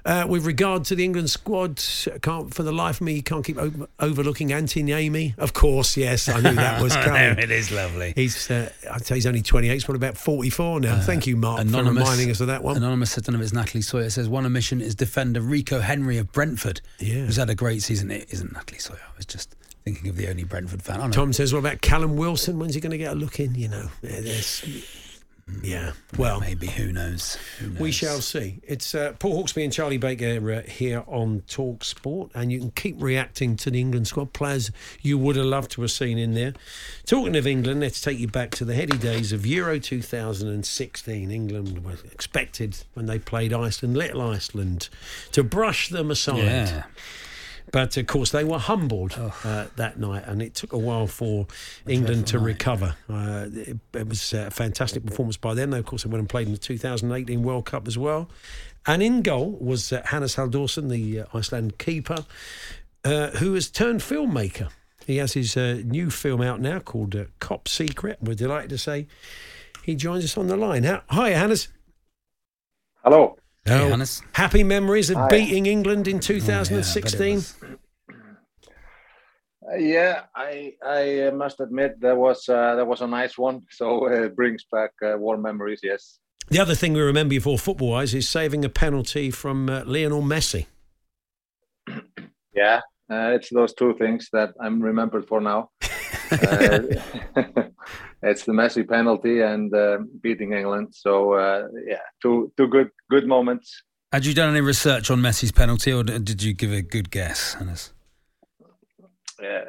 [0.05, 1.81] Uh, with regard to the England squad,
[2.21, 5.33] can't for the life of me, you can't keep over, overlooking Anthony Amy.
[5.39, 7.13] Of course, yes, I knew that was coming.
[7.13, 8.13] there it is, lovely.
[8.15, 10.99] He's, uh, I'd say he's only 28, he's probably about 44 now.
[11.01, 12.77] Thank you, Mark, for reminding us of that one.
[12.77, 15.79] Anonymous said, I don't know if it's Natalie Sawyer, says one omission is defender Rico
[15.79, 17.25] Henry of Brentford, Yeah.
[17.25, 18.11] who's had a great season.
[18.11, 18.99] It isn't Natalie Sawyer.
[19.03, 21.09] I was just thinking of the only Brentford fan.
[21.11, 22.59] Tom says, what about Callum Wilson?
[22.59, 23.55] When's he going to get a look in?
[23.55, 24.63] You know, Yeah, there's-
[25.61, 25.91] yeah.
[26.17, 27.37] Well, Maybe, who knows?
[27.59, 27.79] Who knows?
[27.79, 28.61] we shall see.
[28.63, 32.71] It's uh, Paul Hawksbee and Charlie Baker uh, here on Talk Sport, and you can
[32.71, 36.33] keep reacting to the England squad players you would have loved to have seen in
[36.33, 36.53] there.
[37.05, 41.31] Talking of England, let's take you back to the heady days of Euro 2016.
[41.31, 44.89] England was expected when they played Iceland, little Iceland,
[45.31, 46.37] to brush them aside.
[46.37, 46.83] Yeah.
[47.71, 51.47] But of course, they were humbled uh, that night, and it took a while for
[51.87, 52.95] England to recover.
[53.09, 55.71] Uh, it, it was a fantastic performance by them.
[55.71, 58.29] They, of course, they went and played in the 2018 World Cup as well.
[58.85, 62.25] And in goal was uh, Hannes Halldórsson, the uh, Iceland keeper,
[63.03, 64.69] uh, who has turned filmmaker.
[65.05, 68.17] He has his uh, new film out now called uh, Cop Secret.
[68.21, 69.07] We're delighted to say
[69.83, 70.83] he joins us on the line.
[70.83, 71.67] Hi, Hannes.
[73.03, 73.37] Hello.
[73.67, 74.21] Hey, Hannes.
[74.33, 75.27] Happy memories of Hi.
[75.27, 77.43] beating England in Oh, yeah, I 2016.
[79.67, 83.61] Uh, yeah, I I uh, must admit that was uh, there was a nice one,
[83.71, 85.79] so uh, it brings back uh, warm memories.
[85.81, 86.19] Yes.
[86.49, 89.83] The other thing we remember you for football wise is saving a penalty from uh,
[89.85, 90.67] Lionel Messi.
[92.53, 92.79] Yeah,
[93.11, 95.71] uh, it's those two things that I'm remembered for now.
[98.25, 100.87] it's the Messi penalty and uh, beating England.
[100.91, 103.83] So uh, yeah, two two good good moments.
[104.11, 107.55] Had you done any research on Messi's penalty, or did you give a good guess,
[107.55, 107.93] Hannes?
[109.43, 109.65] Uh,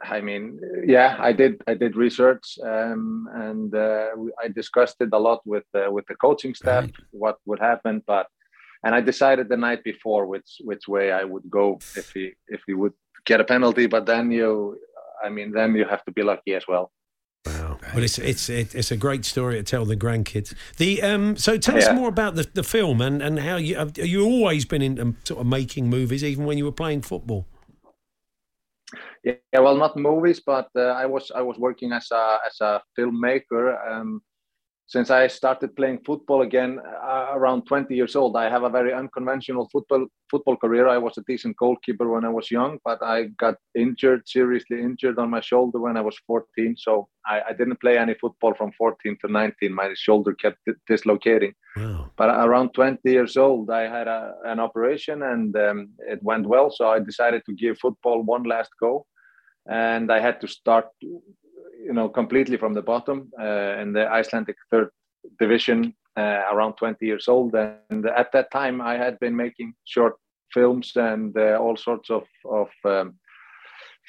[0.00, 1.62] I mean, yeah, I did.
[1.66, 4.10] I did research, um, and uh,
[4.42, 6.84] I discussed it a lot with uh, with the coaching staff.
[6.84, 6.94] Right.
[7.10, 8.26] What would happen, but
[8.84, 12.62] and I decided the night before which which way I would go if he if
[12.66, 12.94] he would
[13.26, 13.86] get a penalty.
[13.86, 14.78] But then you,
[15.24, 16.92] I mean, then you have to be lucky as well.
[17.94, 20.54] But it's it's it's a great story to tell the grandkids.
[20.76, 21.94] The um, so tell us Yeah.
[21.94, 25.40] more about the, the film and, and how you have you always been into sort
[25.40, 27.46] of making movies, even when you were playing football.
[29.24, 32.60] Yeah, yeah, well, not movies, but uh, I was I was working as a as
[32.60, 33.76] a filmmaker.
[33.90, 34.22] Um,
[34.88, 38.94] since I started playing football again uh, around 20 years old, I have a very
[38.94, 40.88] unconventional football football career.
[40.88, 45.18] I was a decent goalkeeper when I was young, but I got injured, seriously injured
[45.18, 46.74] on my shoulder when I was 14.
[46.78, 49.74] So I, I didn't play any football from 14 to 19.
[49.74, 51.52] My shoulder kept dislocating.
[51.76, 52.10] Wow.
[52.16, 56.70] But around 20 years old, I had a, an operation and um, it went well.
[56.70, 59.04] So I decided to give football one last go,
[59.68, 60.86] and I had to start
[61.88, 64.90] you know completely from the bottom uh, in the Icelandic third
[65.40, 67.54] division uh, around 20 years old.
[67.54, 70.14] And at that time I had been making short
[70.52, 73.14] films and uh, all sorts of, of um,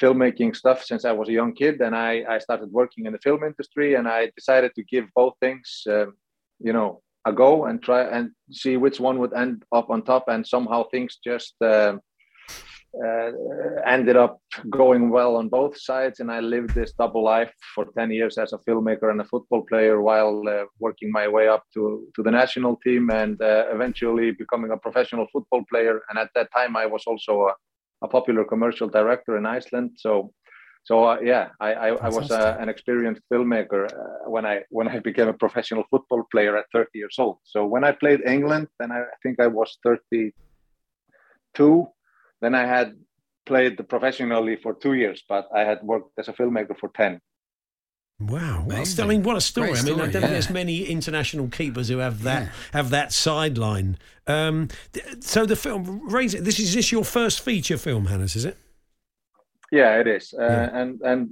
[0.02, 1.82] filmmaking stuff since I was a young kid.
[1.82, 5.34] And I, I started working in the film industry and I decided to give both
[5.40, 6.14] things um,
[6.60, 10.26] you know a go and try and see which one would end up on top
[10.28, 12.00] and somehow things just um,
[13.06, 13.32] uh,
[13.86, 18.12] ended up going well on both sides and i lived this double life for 10
[18.12, 22.08] years as a filmmaker and a football player while uh, working my way up to,
[22.16, 26.02] to the national team and uh, eventually becoming a professional football player.
[26.10, 27.54] And at that time i was also a,
[28.06, 29.92] a popular commercial director in iceland.
[29.96, 30.34] So
[30.84, 34.88] so uh, yeah i, I, I was uh, an experienced filmmaker uh, when i when
[34.88, 37.38] i became a professional football player at 30 years old.
[37.44, 40.32] So when i played england then i think i was 32
[42.42, 42.94] then I had
[43.46, 47.20] played professionally for two years, but I had worked as a filmmaker for 10.
[48.20, 49.70] Wow, I mean, what a story!
[49.72, 50.20] Great I mean, I don't yeah.
[50.20, 52.50] think there's many international keepers who have that yeah.
[52.74, 53.98] have that sideline.
[54.28, 54.68] Um,
[55.22, 56.44] so the film, raise it.
[56.44, 58.36] This is this your first feature film, Hannes?
[58.36, 58.58] Is it?
[59.72, 60.78] Yeah, it is, uh, yeah.
[60.78, 61.30] and and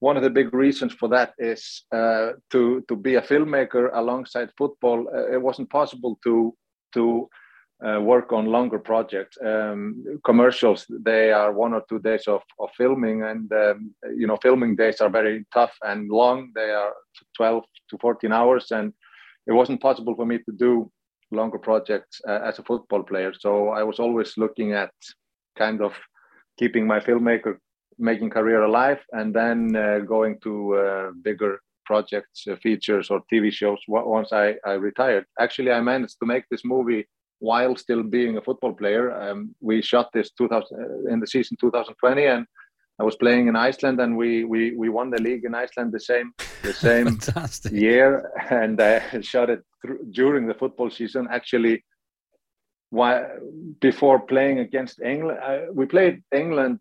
[0.00, 4.50] one of the big reasons for that is uh, to to be a filmmaker alongside
[4.58, 5.08] football.
[5.08, 6.54] Uh, it wasn't possible to
[6.92, 7.28] to
[7.86, 9.38] uh, work on longer projects.
[9.44, 14.36] Um, commercials, they are one or two days of, of filming, and um, you know,
[14.42, 16.50] filming days are very tough and long.
[16.54, 16.92] They are
[17.36, 18.92] 12 to 14 hours, and
[19.46, 20.90] it wasn't possible for me to do
[21.30, 23.32] longer projects uh, as a football player.
[23.38, 24.90] So I was always looking at
[25.56, 25.94] kind of
[26.58, 27.58] keeping my filmmaker
[27.98, 33.52] making career alive, and then uh, going to uh, bigger projects, uh, features, or TV
[33.52, 35.24] shows once I, I retired.
[35.40, 37.06] Actually, I managed to make this movie
[37.40, 39.12] while still being a football player.
[39.12, 42.46] Um, we shot this 2000 uh, in the season 2020, and
[43.00, 46.00] I was playing in Iceland, and we we we won the league in Iceland the
[46.00, 47.18] same the same
[47.72, 49.62] year, and I shot it
[50.10, 51.28] during the football season.
[51.30, 51.84] Actually,
[52.90, 53.24] why
[53.80, 56.80] before playing against England, I, we played England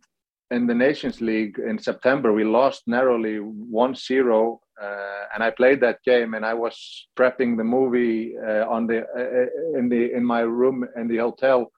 [0.50, 2.34] in the Nations League in September.
[2.34, 7.64] We lost narrowly 1-0 uh, and I played that game, and I was prepping the
[7.64, 11.72] movie uh, on the uh, in the in my room in the hotel,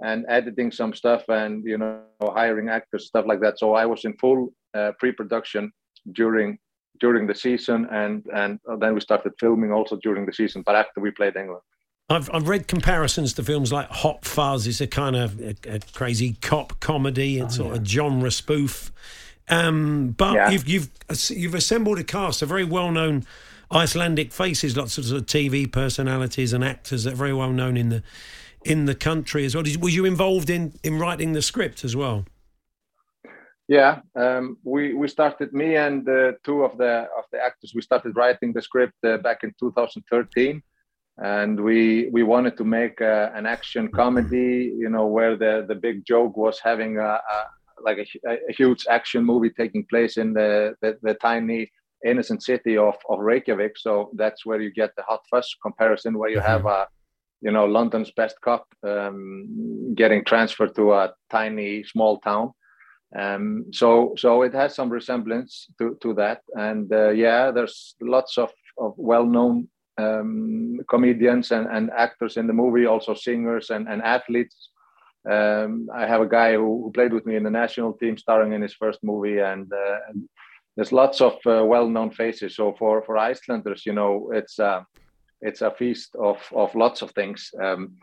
[0.00, 3.58] and editing some stuff, and you know hiring actors, stuff like that.
[3.58, 4.52] So I was in full
[4.98, 5.72] pre-production
[6.12, 6.58] during
[7.00, 10.62] during the season, and and then we started filming also during the season.
[10.64, 11.62] But after we played England.
[12.08, 14.66] I've, I've read comparisons to films like Hot Fuzz.
[14.66, 17.38] It's a kind of a, a crazy cop comedy.
[17.38, 17.80] It's oh, sort yeah.
[17.80, 18.92] of genre spoof.
[19.48, 20.50] Um, but yeah.
[20.50, 20.90] you've you've
[21.30, 23.24] you've assembled a cast of very well known
[23.72, 27.76] Icelandic faces, lots of, sort of TV personalities and actors that are very well known
[27.76, 28.02] in the
[28.64, 29.64] in the country as well.
[29.64, 32.24] Did, were you involved in in writing the script as well?
[33.68, 37.72] Yeah, um, we we started me and uh, two of the of the actors.
[37.74, 40.62] We started writing the script uh, back in 2013,
[41.18, 44.72] and we we wanted to make uh, an action comedy.
[44.76, 47.38] You know, where the the big joke was having a, a
[47.84, 51.70] like a, a, huge action movie taking place in the, the, the tiny
[52.04, 53.78] innocent city of, of Reykjavik.
[53.78, 56.46] So that's where you get the hot fuzz comparison, where you mm-hmm.
[56.46, 56.86] have a,
[57.40, 62.52] you know, London's best cop um, getting transferred to a tiny small town.
[63.18, 66.40] Um, so so it has some resemblance to, to that.
[66.54, 69.68] And uh, yeah, there's lots of, of well-known
[69.98, 74.70] um, comedians and, and actors in the movie, also singers and, and athletes
[75.30, 78.52] um, I have a guy who, who, played with me in the national team, starring
[78.52, 80.28] in his first movie, and, uh, and
[80.76, 82.56] there's lots of uh, well-known faces.
[82.56, 84.82] So for for Icelanders, you know, it's uh,
[85.40, 87.50] it's a feast of of lots of things.
[87.62, 87.98] Um,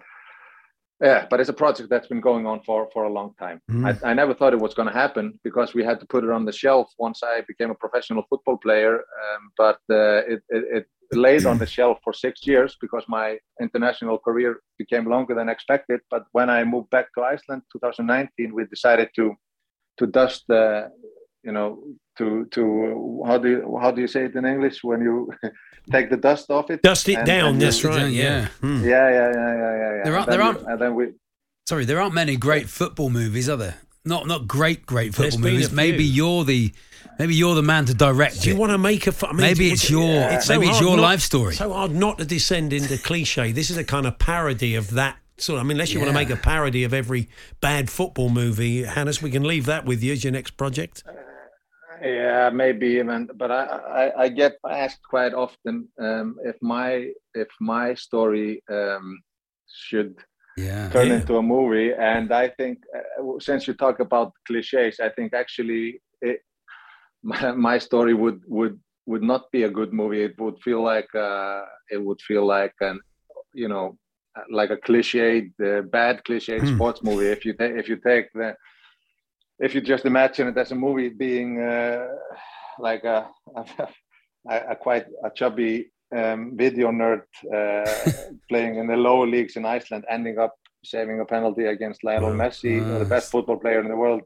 [1.01, 3.62] yeah, but it's a project that's been going on for for a long time.
[3.71, 3.99] Mm.
[4.03, 6.29] I, I, never thought it was going to happen because we had to put it
[6.29, 8.95] on the shelf once I became a professional football player.
[8.97, 13.38] Um, but uh, it, it, it laid on the shelf for six years because my
[13.62, 16.02] international career became longer than expected.
[16.10, 19.36] But when I moved back to Iceland, 2019, we decided to
[19.98, 20.89] to dust the,
[21.43, 21.84] you know,
[22.17, 25.32] to to how do you, how do you say it in English when you
[25.91, 26.82] take the dust off it?
[26.82, 27.50] Dust it and, down.
[27.54, 28.12] And that's right.
[28.12, 28.48] Yeah.
[28.62, 28.84] Hmm.
[28.84, 29.95] Yeah, yeah, yeah, yeah, yeah.
[29.98, 30.04] yeah.
[30.04, 30.30] There aren't.
[30.30, 30.62] There aren't.
[30.67, 31.08] and then we.
[31.67, 33.78] Sorry, there aren't many great football movies, are there?
[34.06, 35.72] Not not great great football movies.
[35.72, 36.74] Maybe you're the
[37.19, 38.60] Maybe you're the man to direct Do you it.
[38.60, 39.12] want to make a?
[39.27, 41.53] mean, Maybe would it's you- your- so maybe it's your not- life story.
[41.53, 43.51] So hard not to descend into cliche.
[43.51, 45.17] This is a kind of parody of that.
[45.38, 45.60] sort.
[45.60, 47.29] I mean, unless you want to make a parody of every
[47.62, 51.01] bad football movie, Hannes, we can leave that with you as your next project.
[52.01, 53.29] Yeah, maybe even.
[53.36, 53.63] But I,
[54.03, 59.19] I, I get asked quite often um, if my if my story um,
[59.88, 60.15] should
[60.58, 60.89] Yeah.
[60.89, 61.15] turn Yeah.
[61.19, 61.93] into a movie.
[61.93, 66.01] And I think uh, since you talk about cliches, I think actually it,
[67.23, 70.23] my, my story would would would not be a good movie.
[70.23, 72.99] It would feel like uh, it would feel like an
[73.53, 73.97] you know
[74.51, 76.75] like a cliched, uh, bad cliched Hmm.
[76.75, 77.29] sports movie.
[77.32, 78.55] If you ta- if you take the
[79.60, 82.08] if you just imagine it as a movie being uh,
[82.79, 88.10] like a, a, a quite a chubby um, video nerd uh,
[88.49, 90.55] playing in the lower leagues in Iceland, ending up
[90.86, 94.21] saving a penalty against Lionel Messi, uh, the best football player in the world.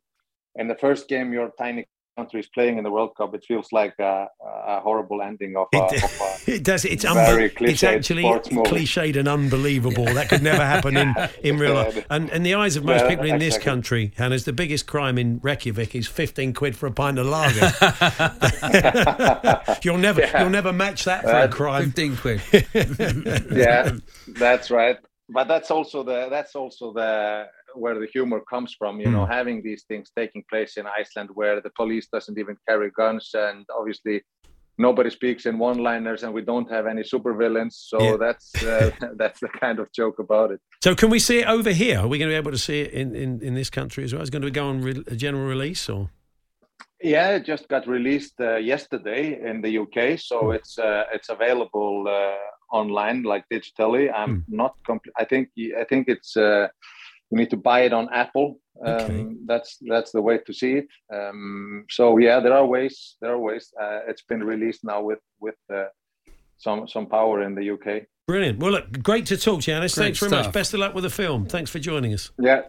[0.56, 3.72] In the first game your tiny country is playing in the World Cup, it feels
[3.72, 4.28] like a,
[4.68, 6.86] a horrible ending of a, It, of a it does.
[6.86, 10.06] It's very unbe- It's actually sports cliched and unbelievable.
[10.06, 12.06] That could never happen in, in real life.
[12.10, 13.72] And in the eyes of most Yeah, people in this exactly.
[13.72, 17.72] country, Hannes, the biggest crime in Reykjavik is fifteen quid for a pint of lager.
[19.84, 20.42] you'll never, Yeah.
[20.42, 21.92] you'll never match that for a crime.
[21.92, 22.42] 15 quid.
[23.52, 23.92] yeah,
[24.28, 24.98] that's right.
[25.30, 29.00] But that's also the that's also the where the humor comes from.
[29.00, 32.92] You know, having these things taking place in Iceland where the police doesn't even carry
[32.92, 34.22] guns, and obviously
[34.78, 37.74] nobody speaks in one-liners, and we don't have any supervillains.
[37.74, 38.18] So Yeah.
[38.18, 40.60] that's uh, that's the kind of joke about it.
[40.84, 42.00] So, can we see it over here?
[42.00, 44.14] Are we going to be able to see it in, in, in this country as
[44.14, 44.22] well?
[44.22, 46.10] Is it going to go on re- a general release or?
[47.02, 52.06] Yeah, it just got released uh, yesterday in the UK, so it's uh, it's available
[52.08, 54.10] uh, online, like digitally.
[54.14, 54.76] I'm not.
[54.88, 56.68] Compl- I think I think it's uh,
[57.34, 58.60] you need to buy it on Apple.
[58.86, 59.26] Um, Okay.
[59.46, 60.88] That's that's the way to see it.
[61.14, 63.18] Um, so yeah, there are ways.
[63.22, 63.74] There are ways.
[63.82, 65.86] Uh, it's been released now with with uh,
[66.58, 68.04] some some power in the UK.
[68.28, 68.60] Brilliant.
[68.60, 69.96] Well, look, great to talk to you, Hannes.
[69.96, 70.52] Great Thanks very much.
[70.54, 71.46] Best of luck with the film.
[71.46, 72.32] Thanks for joining us.
[72.40, 72.62] Yeah,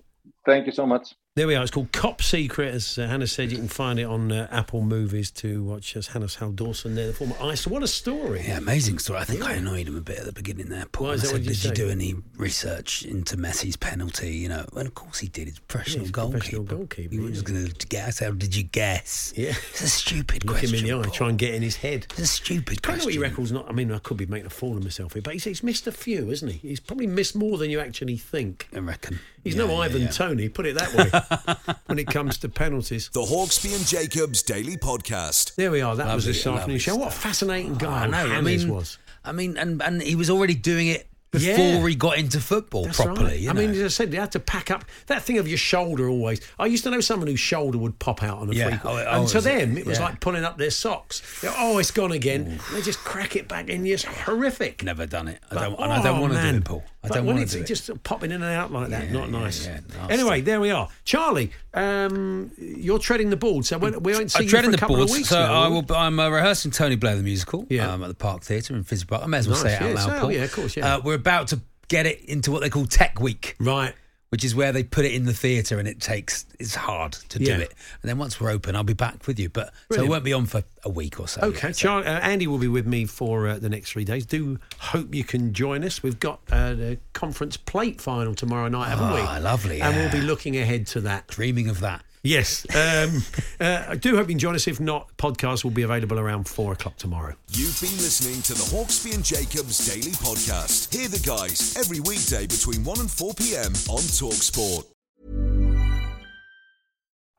[0.46, 1.14] thank you so much.
[1.36, 1.62] There we are.
[1.62, 2.72] It's called Cop Secret.
[2.72, 6.06] As uh, Hannes said, you can find it on uh, Apple Movies to watch as
[6.06, 7.66] Hannes Halldórsson there, the former ice.
[7.66, 8.44] What a story.
[8.46, 9.18] Yeah, amazing story.
[9.18, 10.84] I think I annoyed him a bit at the beginning there.
[10.86, 11.08] Paul.
[11.08, 11.26] Why is I that?
[11.26, 14.32] said, What did you did you do any research into Messi's penalty?
[14.32, 15.48] You know, and of course he did.
[15.48, 16.38] He's a professional a goalkeeper.
[16.38, 17.42] professional goalkeeper, He was yeah.
[17.42, 18.20] going to guess.
[18.20, 19.32] How did you guess?
[19.36, 19.54] Yeah.
[19.70, 20.68] It's a stupid Look question.
[20.78, 21.12] him in the eye, Paul.
[21.14, 22.06] try and get in his head.
[22.10, 23.00] It's a stupid question.
[23.00, 23.68] I know your record's not.
[23.68, 25.88] I mean, I could be making a fool of myself here, but he's, he's missed
[25.88, 26.58] a few, isn't he?
[26.68, 28.68] He's probably missed more than you actually think.
[28.72, 29.18] I reckon.
[29.44, 30.08] He's Yeah, no yeah, Ivan yeah.
[30.08, 33.10] Tony, put it that way, when it comes to penalties.
[33.12, 35.54] The Hawksbee and Jacobs Daily Podcast.
[35.56, 35.94] There we are.
[35.94, 36.96] That was Lovely, this afternoon lovely show.
[36.96, 38.16] What a fascinating guy I know.
[38.16, 38.98] I Hannes mean, was.
[39.22, 41.86] I mean, and and he was already doing it before Yeah.
[41.88, 43.24] he got into football That's properly.
[43.24, 43.38] right.
[43.40, 45.58] You I mean, as I said, you had to pack up that thing of your
[45.58, 46.40] shoulder always.
[46.58, 48.78] I used to know someone whose shoulder would pop out on a Yeah.
[48.84, 49.40] Oh, and oh, to it?
[49.42, 50.04] them, it was Yeah.
[50.06, 51.22] like pulling up their socks.
[51.40, 52.60] They're, oh, it's gone again.
[52.72, 53.86] They just crack it back in.
[53.86, 54.82] It's horrific.
[54.82, 55.40] Never done it.
[55.50, 56.84] I But- don't, and I don't oh, want to do it, Paul.
[57.02, 57.66] I But don't want to do it.
[57.66, 59.68] just popping in and out like that, not nice.
[60.08, 60.88] anyway, there we are.
[61.04, 64.74] Charlie, um, you're treading the board, so we, we won't see I'm you treading for
[64.74, 65.84] a the couple boards, of weeks so now, I will.
[65.94, 67.92] I'm uh, rehearsing Tony Blair the musical Yeah.
[67.92, 69.22] um, at the Park Theatre in Park.
[69.22, 70.32] I may as well say it out loud, Paul.
[70.32, 70.94] yeah, of course, yeah.
[70.96, 73.56] Uh, we're about to get it into what they call Tech Week.
[73.58, 73.94] Right.
[74.30, 76.44] which is where they put it in the theatre and it takes.
[76.58, 77.56] It's hard to Yeah.
[77.58, 79.48] do it, and then once we're open, I'll be back with you.
[79.48, 80.08] But so Brilliant.
[80.08, 81.40] it won't be on for a week or so.
[81.42, 84.26] Okay, so- Charlie, uh, Andy will be with me for uh, the next three days.
[84.26, 86.02] Do hope you can join us.
[86.02, 89.20] We've got uh, the conference plate final tomorrow night, haven't we?
[89.20, 91.28] Ah, lovely, And we'll be looking ahead to that.
[91.28, 92.02] Dreaming of that.
[92.24, 92.66] Yes.
[92.74, 93.22] Um,
[93.60, 94.66] uh, I do hope you can join us.
[94.66, 97.34] If not, podcast will be available around four o'clock tomorrow.
[97.50, 100.92] You've been listening to the Hawksbee and Jacobs Daily Podcast.
[100.92, 103.72] Hear the guys every weekday between 1 and 4 p.m.
[103.90, 104.86] on Talksport.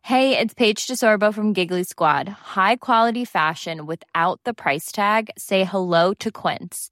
[0.04, 2.30] Hey, it's Paige DeSorbo from Giggly Squad.
[2.30, 5.32] High quality fashion without the price tag.
[5.36, 6.92] Say hello to Quince.